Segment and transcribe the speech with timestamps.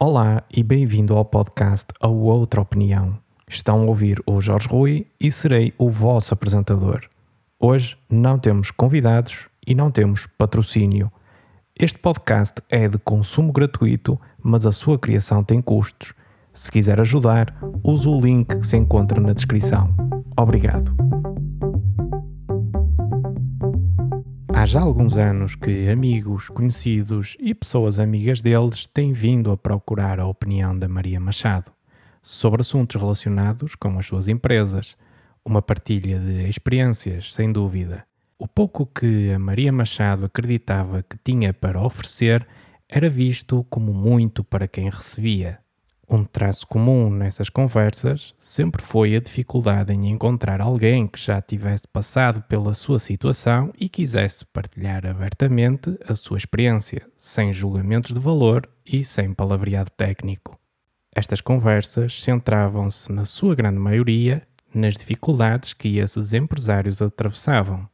[0.00, 3.18] Olá e bem-vindo ao podcast A Outra Opinião.
[3.48, 7.00] Estão a ouvir o Jorge Rui e serei o vosso apresentador.
[7.58, 11.10] Hoje não temos convidados e não temos patrocínio.
[11.76, 16.14] Este podcast é de consumo gratuito, mas a sua criação tem custos.
[16.52, 17.52] Se quiser ajudar,
[17.82, 19.92] use o link que se encontra na descrição.
[20.36, 20.94] Obrigado.
[24.68, 30.26] Já alguns anos que amigos, conhecidos e pessoas amigas deles têm vindo a procurar a
[30.26, 31.72] opinião da Maria Machado
[32.22, 34.94] sobre assuntos relacionados com as suas empresas.
[35.42, 38.04] Uma partilha de experiências, sem dúvida.
[38.38, 42.46] O pouco que a Maria Machado acreditava que tinha para oferecer
[42.86, 45.60] era visto como muito para quem recebia.
[46.10, 51.86] Um traço comum nessas conversas sempre foi a dificuldade em encontrar alguém que já tivesse
[51.86, 58.66] passado pela sua situação e quisesse partilhar abertamente a sua experiência, sem julgamentos de valor
[58.86, 60.58] e sem palavreado técnico.
[61.14, 64.42] Estas conversas centravam-se, na sua grande maioria,
[64.74, 67.86] nas dificuldades que esses empresários atravessavam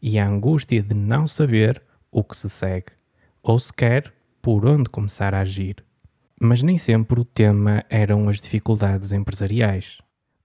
[0.00, 2.92] e a angústia de não saber o que se segue,
[3.42, 5.84] ou sequer por onde começar a agir.
[6.40, 9.98] Mas nem sempre o tema eram as dificuldades empresariais.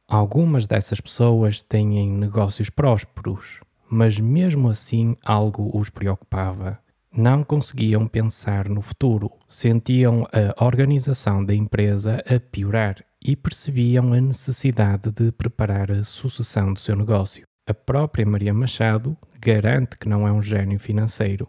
[0.10, 6.80] Algumas dessas pessoas têm negócios prósperos, mas mesmo assim algo os preocupava.
[7.16, 14.20] Não conseguiam pensar no futuro, sentiam a organização da empresa a piorar e percebiam a
[14.20, 17.44] necessidade de preparar a sucessão do seu negócio.
[17.68, 21.48] A própria Maria Machado garante que não é um gênio financeiro,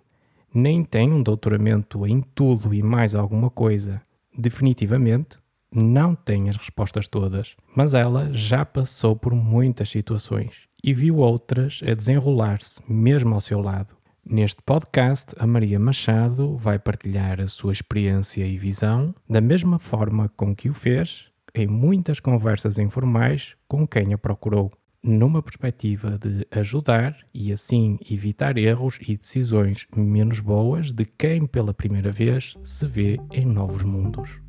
[0.53, 4.03] nem tem um doutoramento em tudo e mais alguma coisa
[4.37, 5.37] definitivamente
[5.73, 11.81] não tem as respostas todas, mas ela já passou por muitas situações e viu outras
[11.83, 13.97] a desenrolar-se mesmo ao seu lado.
[14.25, 20.31] Neste podcast, a Maria Machado vai partilhar a sua experiência e visão da mesma forma
[20.37, 24.71] com que o fez em muitas conversas informais com quem a procurou,
[25.05, 31.75] numa perspectiva de ajudar e assim evitar erros e decisões menos boas de quem pela
[31.75, 34.41] primeira vez se vê em novos mundos.